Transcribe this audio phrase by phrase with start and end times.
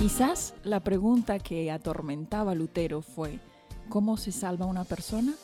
[0.00, 3.38] Quizás la pregunta que atormentaba a Lutero fue,
[3.90, 5.34] ¿cómo se salva una persona?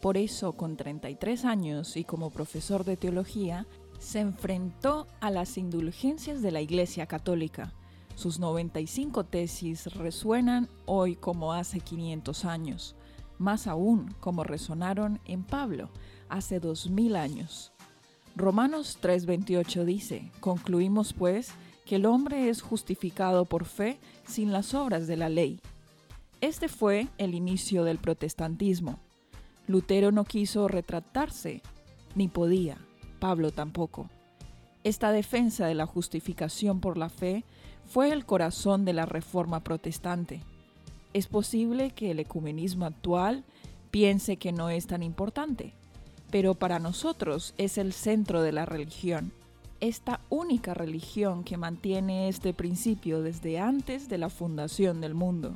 [0.00, 3.64] Por eso, con 33 años y como profesor de teología,
[4.00, 7.74] se enfrentó a las indulgencias de la Iglesia Católica.
[8.16, 12.96] Sus 95 tesis resuenan hoy como hace 500 años,
[13.38, 15.90] más aún como resonaron en Pablo
[16.28, 17.72] hace 2000 años.
[18.34, 21.52] Romanos 3:28 dice, concluimos pues
[21.86, 25.60] que el hombre es justificado por fe sin las obras de la ley.
[26.40, 28.98] Este fue el inicio del protestantismo.
[29.68, 31.62] Lutero no quiso retratarse,
[32.14, 32.76] ni podía,
[33.20, 34.10] Pablo tampoco.
[34.84, 37.44] Esta defensa de la justificación por la fe
[37.86, 40.42] fue el corazón de la reforma protestante.
[41.12, 43.44] Es posible que el ecumenismo actual
[43.90, 45.72] piense que no es tan importante,
[46.30, 49.32] pero para nosotros es el centro de la religión
[49.80, 55.54] esta única religión que mantiene este principio desde antes de la fundación del mundo.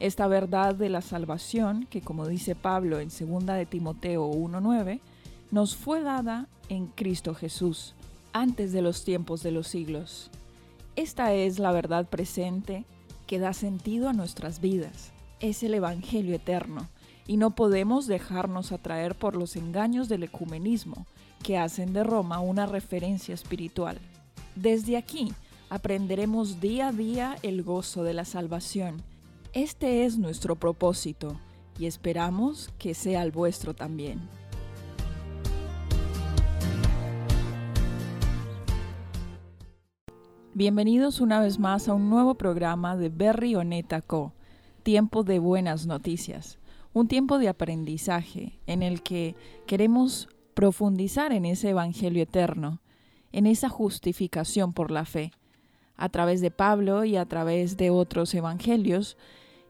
[0.00, 5.00] Esta verdad de la salvación, que como dice Pablo en 2 de Timoteo 1.9,
[5.50, 7.94] nos fue dada en Cristo Jesús,
[8.32, 10.30] antes de los tiempos de los siglos.
[10.94, 12.84] Esta es la verdad presente
[13.26, 15.12] que da sentido a nuestras vidas.
[15.40, 16.88] Es el Evangelio eterno,
[17.28, 21.06] y no podemos dejarnos atraer por los engaños del ecumenismo,
[21.42, 23.98] que hacen de Roma una referencia espiritual.
[24.56, 25.32] Desde aquí
[25.68, 29.02] aprenderemos día a día el gozo de la salvación.
[29.52, 31.38] Este es nuestro propósito
[31.78, 34.20] y esperamos que sea el vuestro también.
[40.54, 44.32] Bienvenidos una vez más a un nuevo programa de Berry Oneta Co.
[44.82, 46.58] Tiempo de buenas noticias.
[46.98, 49.36] Un tiempo de aprendizaje en el que
[49.68, 52.80] queremos profundizar en ese Evangelio eterno,
[53.30, 55.30] en esa justificación por la fe.
[55.96, 59.16] A través de Pablo y a través de otros evangelios,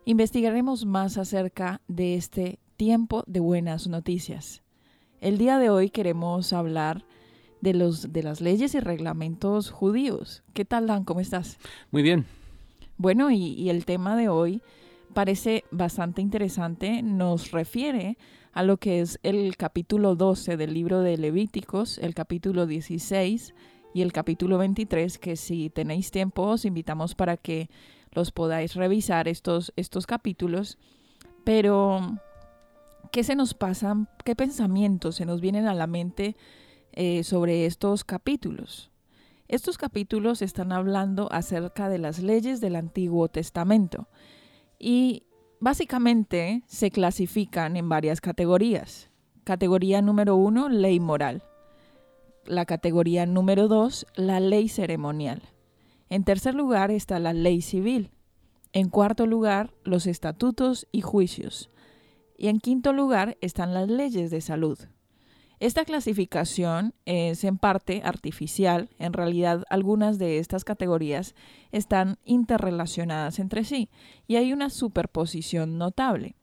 [0.07, 4.63] investigaremos más acerca de este tiempo de buenas noticias.
[5.21, 7.05] El día de hoy queremos hablar
[7.61, 10.45] de, los, de las leyes y reglamentos judíos.
[10.55, 11.05] ¿Qué tal, Dan?
[11.05, 11.59] ¿Cómo estás?
[11.91, 12.25] Muy bien.
[12.97, 14.63] Bueno, y, y el tema de hoy
[15.19, 17.03] parece bastante interesante.
[17.03, 18.17] Nos refiere
[18.53, 23.53] a lo que es el capítulo 12 del libro de Levíticos, el capítulo 16
[23.95, 27.69] y el capítulo 23, que si tenéis tiempo os invitamos para que
[28.13, 30.79] los podáis revisar estos, estos capítulos.
[31.43, 32.21] Pero,
[33.11, 34.09] ¿qué se nos pasan?
[34.25, 36.37] ¿Qué pensamientos se nos vienen a la mente
[36.93, 38.93] eh, sobre estos capítulos?
[39.49, 44.07] Estos capítulos están hablando acerca de las leyes del Antiguo Testamento.
[44.79, 45.25] Y
[45.61, 49.11] Básicamente se clasifican en varias categorías.
[49.43, 51.43] Categoría número uno, ley moral.
[52.45, 55.43] La categoría número dos, la ley ceremonial.
[56.11, 58.13] En tercer lugar está la ley civil.
[58.73, 61.71] En cuarto lugar, los estatutos y juicios.
[62.37, 64.79] Y en quinto lugar están las leyes de salud.
[65.61, 71.35] Esta clasificación es en parte artificial, en realidad algunas de estas categorías
[71.73, 73.91] están interrelacionadas entre sí
[74.29, 76.37] y hay una superposición notable.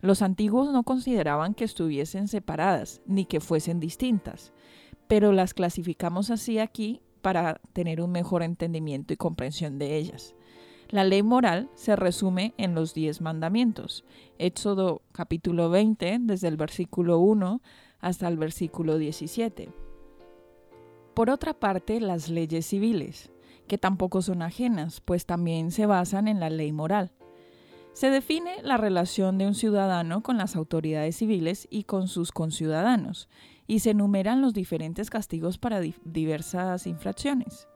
[0.00, 4.52] Los antiguos no consideraban que estuviesen separadas ni que fuesen distintas,
[5.08, 10.36] pero las clasificamos así aquí para tener un mejor entendimiento y comprensión de ellas.
[10.88, 14.04] La ley moral se resume en los diez mandamientos.
[14.38, 17.60] Éxodo capítulo 20, desde el versículo 1
[18.00, 19.70] hasta el versículo 17.
[21.14, 23.30] Por otra parte, las leyes civiles,
[23.66, 27.12] que tampoco son ajenas, pues también se basan en la ley moral.
[27.92, 33.28] Se define la relación de un ciudadano con las autoridades civiles y con sus conciudadanos,
[33.66, 37.68] y se enumeran los diferentes castigos para diversas infracciones.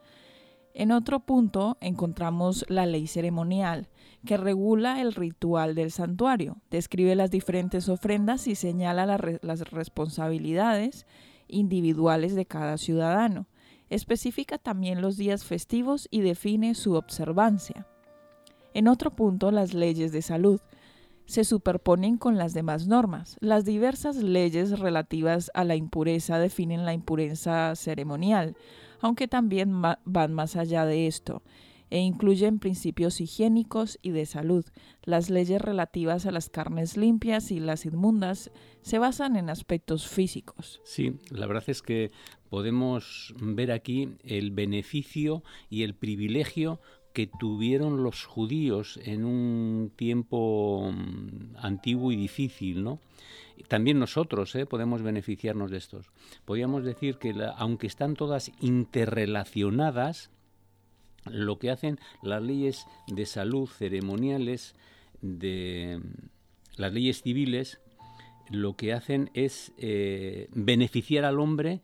[0.77, 3.89] En otro punto encontramos la ley ceremonial,
[4.27, 11.07] que regula el ritual del santuario, describe las diferentes ofrendas y señala las responsabilidades
[11.47, 13.47] individuales de cada ciudadano.
[13.89, 17.87] Especifica también los días festivos y define su observancia.
[18.73, 20.61] En otro punto, las leyes de salud
[21.27, 23.37] se superponen con las demás normas.
[23.39, 28.57] Las diversas leyes relativas a la impureza definen la impureza ceremonial,
[29.01, 31.43] aunque también van más allá de esto
[31.91, 34.65] e incluyen principios higiénicos y de salud.
[35.05, 38.51] Las leyes relativas a las carnes limpias y las inmundas
[38.83, 40.81] se basan en aspectos físicos.
[40.85, 42.11] Sí, la verdad es que
[42.51, 46.81] podemos ver aquí el beneficio y el privilegio
[47.15, 52.99] que tuvieron los judíos en un tiempo mm, antiguo y difícil, ¿no?
[53.69, 54.67] También nosotros ¿eh?
[54.67, 56.11] podemos beneficiarnos de estos.
[56.45, 60.31] Podríamos decir que aunque están todas interrelacionadas,
[61.25, 64.75] lo que hacen las leyes de salud ceremoniales,
[65.23, 66.01] de
[66.77, 67.81] las leyes civiles,
[68.51, 71.81] lo que hacen es eh, beneficiar al hombre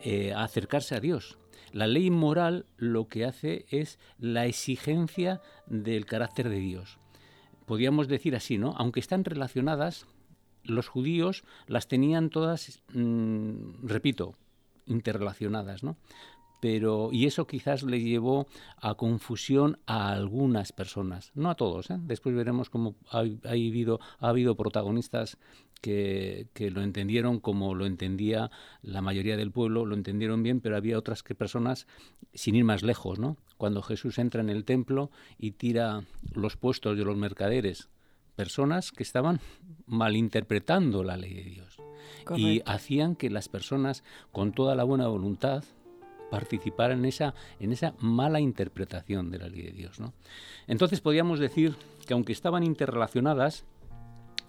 [0.00, 1.38] eh, a acercarse a Dios.
[1.74, 7.00] La ley moral lo que hace es la exigencia del carácter de Dios.
[7.66, 8.74] Podríamos decir así, ¿no?
[8.76, 10.06] Aunque están relacionadas,
[10.62, 14.36] los judíos las tenían todas, mm, repito,
[14.86, 15.96] interrelacionadas, ¿no?
[16.64, 18.46] Pero, y eso quizás le llevó
[18.78, 21.90] a confusión a algunas personas, no a todos.
[21.90, 21.98] ¿eh?
[22.00, 25.36] Después veremos cómo ha, habido, ha habido protagonistas
[25.82, 28.50] que, lo entendieron como lo entendía
[28.80, 31.86] la mayoría del pueblo, lo entendieron bien, pero había otras que personas,
[32.32, 33.36] sin ir más lejos, ¿no?
[33.58, 37.90] Cuando Jesús entra en el templo y tira los puestos de los mercaderes,
[38.36, 39.38] personas que estaban
[39.84, 41.76] malinterpretando la ley de Dios
[42.34, 44.02] y hacían que las personas,
[44.32, 45.62] con toda la buena voluntad,
[46.34, 50.00] participaran en esa, en esa mala interpretación de la ley de Dios.
[50.00, 50.14] ¿no?
[50.66, 53.64] Entonces podríamos decir que aunque estaban interrelacionadas,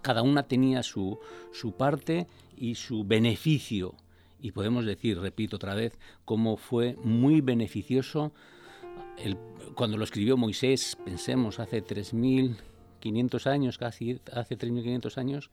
[0.02, 1.20] cada una tenía su,
[1.52, 2.26] su parte
[2.58, 3.94] y su beneficio.
[4.42, 8.34] Y podemos decir, repito otra vez, cómo fue muy beneficioso
[9.76, 15.50] cuando lo escribió Moisés, pensemos, hace 3.500 años, casi hace 3.500 años,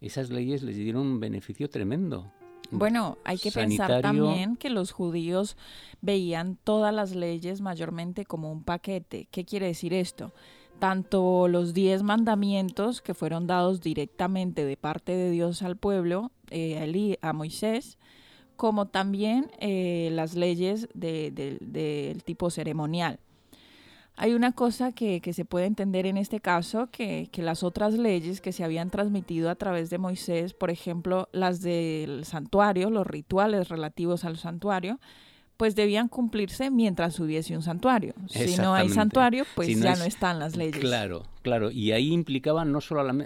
[0.00, 2.32] esas leyes les dieron un beneficio tremendo.
[2.70, 5.56] Bueno, hay que pensar también que los judíos
[6.00, 9.28] veían todas las leyes mayormente como un paquete.
[9.30, 10.32] ¿Qué quiere decir esto?
[10.78, 17.16] tanto los diez mandamientos que fueron dados directamente de parte de Dios al pueblo, eh,
[17.22, 17.98] a, Moisés,
[18.56, 23.18] como también eh, las leyes del tipo ceremonial.
[24.16, 28.40] Hay una cosa que, se puede entender en este caso, que, que, las otras leyes
[28.40, 33.68] que se habían transmitido a través de Moisés, por ejemplo, las del santuario, los rituales
[33.68, 34.98] relativos al santuario,
[35.56, 38.14] pues debían cumplirse mientras hubiese un santuario.
[38.28, 40.78] Si no hay santuario, pues ya no están las leyes.
[40.78, 41.70] Claro, claro.
[41.70, 42.80] Y ahí implicaban no,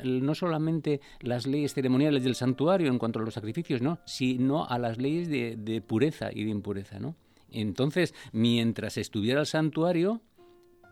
[0.05, 3.99] no solamente las leyes ceremoniales del santuario en cuanto a los sacrificios, ¿no?
[4.05, 7.01] sino a las leyes de, pureza y de impureza.
[7.01, 7.17] ¿no?
[7.51, 10.21] Entonces, mientras estuviera el santuario,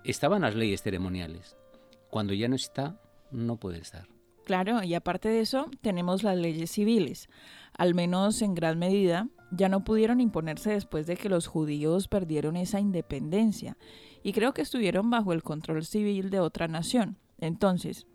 [0.04, 1.56] estaban las leyes ceremoniales.
[2.10, 3.00] Cuando ya no está,
[3.30, 4.08] no puede estar.
[4.44, 7.28] Claro, y aparte de eso, tenemos las leyes civiles,
[7.74, 12.56] al menos en gran medida ya no pudieron imponerse después de que los judíos perdieron
[12.56, 13.76] esa independencia
[14.22, 17.16] y creo que estuvieron bajo el control civil de otra nación.
[17.38, 18.06] Entonces,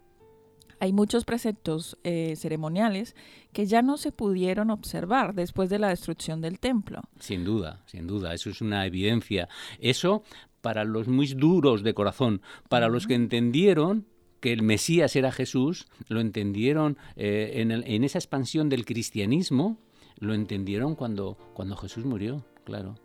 [0.79, 3.15] hay muchos preceptos eh, ceremoniales
[3.53, 7.01] que ya no se pudieron observar después de la destrucción del templo.
[7.19, 9.47] Sin duda, sin duda, eso es una evidencia.
[9.79, 10.23] Eso
[10.63, 14.07] para los muy duros de corazón, para los que entendieron
[14.39, 19.77] que el Mesías era Jesús, lo entendieron eh, en esa expansión del cristianismo,
[20.17, 22.95] lo entendieron cuando, cuando Jesús murió, claro.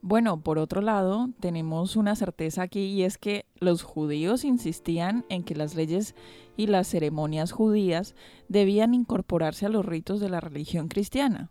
[0.00, 5.42] Bueno, por otro lado, tenemos una certeza aquí y es que los judíos insistían en
[5.42, 6.14] que las leyes
[6.56, 8.14] y las ceremonias judías
[8.48, 11.50] debían incorporarse a los ritos de la religión cristiana.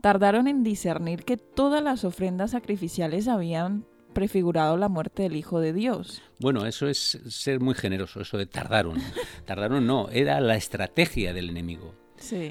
[0.00, 5.72] Tardaron en discernir que todas las ofrendas sacrificiales habían prefigurado la muerte del Hijo de
[5.72, 6.22] Dios.
[6.38, 8.98] Bueno, eso es ser muy generoso, eso de tardaron.
[9.46, 11.94] tardaron no, era la estrategia del enemigo.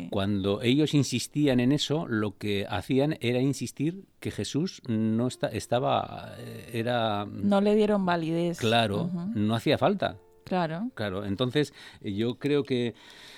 [0.10, 6.72] Cuando ellos insistían en eso, lo que hacían era insistir que Jesús no estaba, eh,
[6.74, 7.25] era...
[7.25, 8.58] No le dieron validez.
[8.58, 10.18] Claro, no hacía falta.
[10.44, 10.89] Claro.
[10.96, 12.96] Claro, entonces yo creo que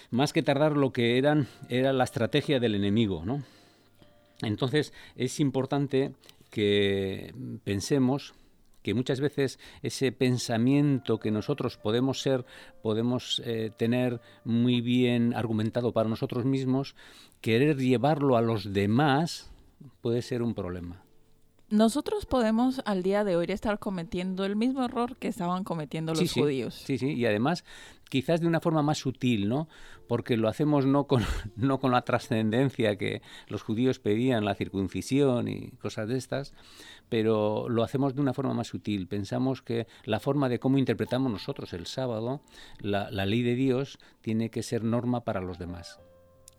[0.09, 3.43] más que tardar lo que eran, era la estrategia del enemigo, ¿no?
[4.41, 6.13] Entonces es importante
[6.51, 8.35] que pensemos
[8.83, 12.45] que muchas veces ese pensamiento que nosotros podemos ser,
[12.81, 16.95] podemos eh, tener muy bien argumentado para nosotros mismos,
[17.41, 19.51] querer llevarlo a los demás
[20.01, 21.03] puede ser un problema.
[21.71, 26.33] Nosotros podemos al día de hoy estar cometiendo el mismo error que estaban cometiendo los
[26.33, 26.75] judíos.
[26.75, 27.63] Sí, sí, y además
[28.09, 29.69] quizás de una forma más sutil, ¿no?
[30.09, 31.23] Porque lo hacemos no con,
[31.55, 36.53] no con la trascendencia que los judíos pedían, la circuncisión y cosas de estas,
[37.07, 39.07] pero lo hacemos de una forma más sutil.
[39.07, 42.41] Pensamos que la forma de cómo interpretamos nosotros el sábado,
[42.79, 46.01] la, la ley de Dios, tiene que ser norma para los demás.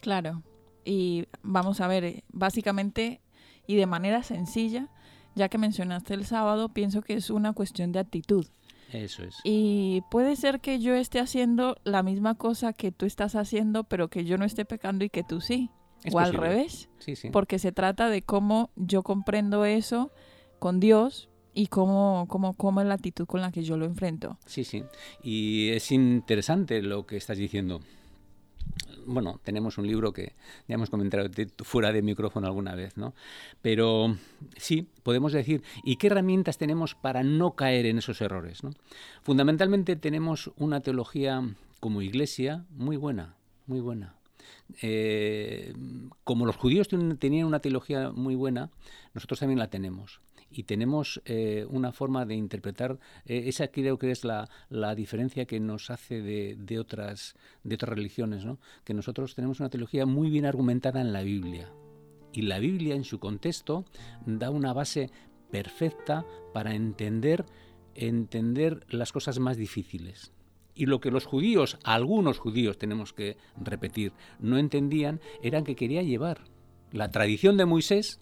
[0.01, 0.43] Claro.
[0.87, 3.21] Y vamos a ver, eh, básicamente
[3.67, 4.89] y de manera sencilla,
[5.35, 8.47] ya que mencionaste el sábado, pienso que es una cuestión de actitud.
[8.93, 9.37] Eso es.
[9.45, 14.09] Y puede ser que yo esté haciendo la misma cosa que tú estás haciendo, pero
[14.09, 15.71] que yo no esté pecando y que tú sí.
[16.13, 16.91] o al revés.
[16.99, 17.31] Sí, sí.
[17.31, 20.13] Porque se trata de cómo yo comprendo eso
[20.59, 24.39] con Dios y cómo, cómo, cómo es la actitud con la que yo lo enfrento.
[24.47, 24.85] Sí, sí.
[25.23, 27.81] Y es interesante lo que estás diciendo
[29.07, 30.35] bueno, tenemos un libro que
[30.69, 31.29] ya hemos comentado
[31.65, 33.15] fuera de micrófono alguna vez, ¿no?
[33.61, 34.17] Pero
[34.57, 38.63] sí, podemos decir, ¿y qué herramientas tenemos para no caer en esos errores?
[38.65, 38.73] ¿no?
[39.23, 41.43] Fundamentalmente tenemos una teología
[41.81, 44.17] como iglesia muy buena, muy buena.
[44.81, 45.75] Eh,
[46.25, 48.71] como los judíos tenían una teología muy buena,
[49.15, 50.21] nosotros también la tenemos
[50.53, 55.47] y tenemos eh, una forma de interpretar, eh, esa creo que es la, la diferencia
[55.47, 58.59] que nos hace de, de, otras, de otras religiones, ¿no?
[58.85, 61.71] que nosotros tenemos una teología muy bien argumentada en la Biblia.
[62.33, 63.85] Y la Biblia en su contexto
[64.25, 65.11] da una base
[65.51, 67.45] perfecta para entender,
[67.95, 70.33] entender las cosas más difíciles.
[70.75, 76.03] Y lo que los judíos, algunos judíos tenemos que repetir, no entendían, era que quería
[76.03, 76.45] llevar
[76.91, 78.22] la tradición de Moisés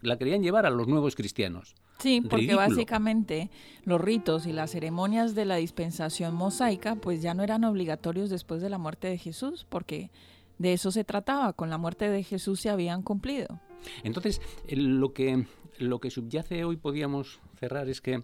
[0.00, 1.74] la querían llevar a los nuevos cristianos.
[1.98, 3.50] Sí, porque básicamente
[3.84, 8.62] los ritos y las ceremonias de la dispensación mosaica pues ya no eran obligatorios después
[8.62, 10.10] de la muerte de Jesús, porque
[10.58, 13.60] de eso se trataba, con la muerte de Jesús se habían cumplido.
[14.04, 14.40] Entonces,
[14.70, 15.46] lo que,
[15.78, 18.22] lo que subyace hoy podíamos cerrar es que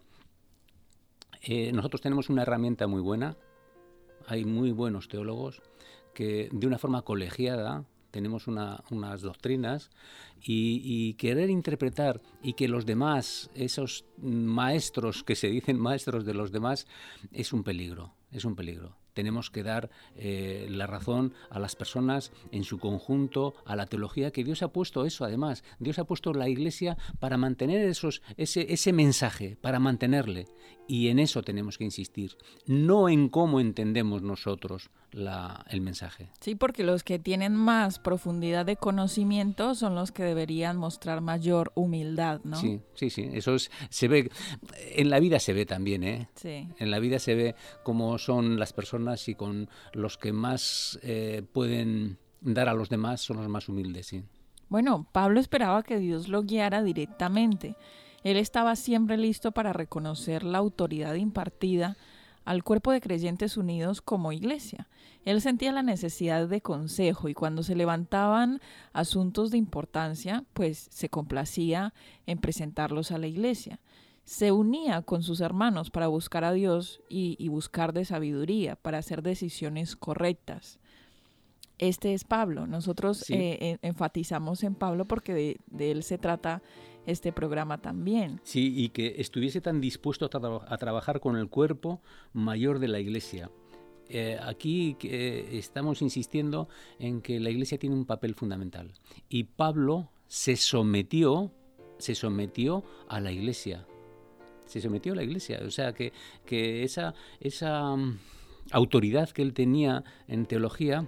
[1.42, 3.36] eh, nosotros tenemos una herramienta muy buena,
[4.26, 5.62] hay muy buenos teólogos
[6.14, 7.84] que de una forma colegiada
[8.14, 9.90] tenemos unas doctrinas
[10.40, 16.52] y, querer interpretar y que los demás, esos maestros que se dicen maestros de los
[16.52, 16.86] demás,
[17.32, 22.32] es un peligro, es un peligro tenemos que dar eh, la razón a las personas
[22.50, 25.62] en su conjunto, a la teología, que Dios ha puesto eso además.
[25.78, 30.48] Dios ha puesto la iglesia para mantener esos, ese, ese mensaje, para mantenerle.
[30.88, 36.28] Y en eso tenemos que insistir, no en cómo entendemos nosotros la, el mensaje.
[36.40, 41.72] Sí, porque los que tienen más profundidad de conocimiento son los que deberían mostrar mayor
[41.74, 42.56] humildad, ¿no?
[42.56, 43.30] Sí, sí, sí.
[43.32, 44.30] Eso se ve,
[44.96, 46.28] en la vida se ve también, ¿eh?
[46.34, 46.68] Sí.
[46.78, 51.42] En la vida se ve cómo son las personas y con los que más eh,
[51.52, 54.06] pueden dar a los demás son los más humildes.
[54.06, 54.24] ¿sí?
[54.68, 57.76] Bueno, Pablo esperaba que Dios lo guiara directamente.
[58.24, 61.96] Él estaba siempre listo para reconocer la autoridad impartida
[62.44, 64.88] al cuerpo de creyentes unidos como iglesia.
[65.24, 68.60] Él sentía la necesidad de consejo y cuando se levantaban
[68.92, 71.94] asuntos de importancia, pues se complacía
[72.26, 73.80] en presentarlos a la iglesia
[74.24, 79.22] se unía con sus hermanos para buscar a Dios y, buscar de sabiduría, para hacer
[79.22, 80.78] decisiones correctas.
[81.78, 82.66] Este es Pablo.
[82.66, 86.62] Nosotros eh, enfatizamos en Pablo porque de, él se trata
[87.06, 88.40] este programa también.
[88.44, 92.00] Sí, y que estuviese tan dispuesto a, trabajar con el cuerpo
[92.32, 93.50] mayor de la iglesia.
[94.08, 96.68] Eh, aquí estamos insistiendo
[96.98, 98.92] en que la iglesia tiene un papel fundamental.
[99.28, 101.52] Y Pablo se sometió,
[101.98, 103.86] se sometió a la iglesia
[104.66, 105.60] se sometió a la iglesia.
[105.66, 106.12] O sea, que,
[106.44, 108.18] que esa, esa mm,
[108.72, 111.06] autoridad que él tenía en teología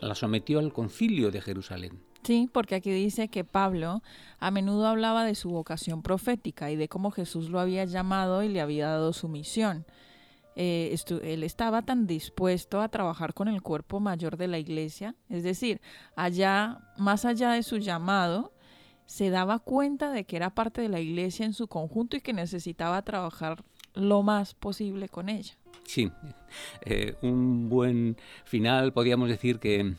[0.00, 2.00] la sometió al concilio de Jerusalén.
[2.22, 4.02] Sí, porque aquí dice que Pablo
[4.38, 8.48] a menudo hablaba de su vocación profética y de cómo Jesús lo había llamado y
[8.48, 9.86] le había dado su misión.
[10.60, 15.44] Eh, él estaba tan dispuesto a trabajar con el cuerpo mayor de la iglesia, es
[15.44, 15.80] decir,
[16.16, 18.52] allá, más allá de su llamado,
[19.06, 22.32] se daba cuenta de que era parte de la iglesia en su conjunto y que
[22.32, 25.54] necesitaba trabajar lo más posible con ella.
[25.84, 26.10] Sí,
[26.84, 29.94] eh, un buen final, podríamos decir que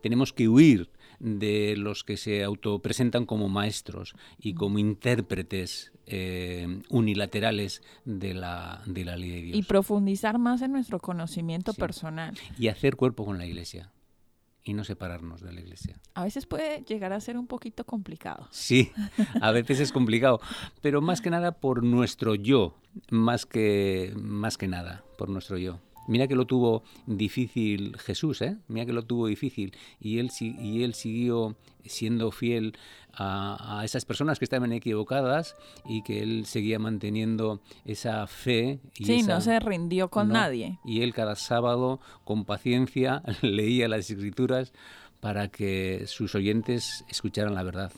[0.00, 7.82] tenemos que huir de los que se autopresentan como maestros y como intérpretes eh, unilaterales
[8.04, 9.58] de la, de la ley de Dios.
[9.58, 12.34] Y profundizar más en nuestro conocimiento personal.
[12.58, 13.90] Y hacer cuerpo con la iglesia
[14.64, 16.00] y no separarnos de la iglesia.
[16.14, 18.48] A veces puede llegar a ser un poquito complicado.
[18.50, 18.90] Sí,
[19.40, 20.40] a veces es complicado,
[20.80, 22.74] pero más que nada por nuestro yo,
[23.10, 25.80] más que, más que nada, por nuestro yo.
[26.06, 28.56] Mira que lo tuvo difícil Jesús, ¿eh?
[28.68, 32.76] Mira que lo tuvo difícil y él, y él siguió siendo fiel
[33.12, 35.54] a, esas personas que estaban equivocadas
[35.86, 38.80] y que él seguía manteniendo esa fe.
[38.98, 40.78] Y sí, no se rindió con nadie.
[40.84, 44.72] Y él cada sábado, con paciencia, leía las escrituras
[45.20, 47.92] para que sus oyentes escucharan la verdad.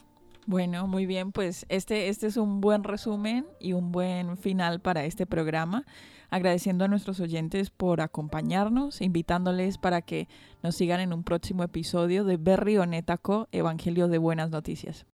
[0.46, 5.04] Bueno, muy bien, pues este, este es un buen resumen y un buen final para
[5.04, 5.84] este programa
[6.30, 10.28] agradeciendo a nuestros oyentes por acompañarnos, invitándoles para que
[10.62, 15.06] nos sigan en un próximo episodio de Berry Onetaco, Evangelio de Buenas Noticias.